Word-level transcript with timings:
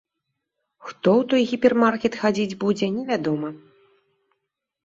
Хто 0.85 1.09
ў 1.19 1.27
той 1.33 1.41
гіпермаркет 1.51 2.13
хадзіць 2.23 2.57
будзе, 2.65 2.85
невядома. 2.97 3.49